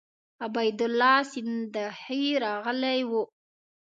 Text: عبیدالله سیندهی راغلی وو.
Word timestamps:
عبیدالله 0.45 1.15
سیندهی 1.31 2.25
راغلی 2.43 2.99
وو. 3.09 3.23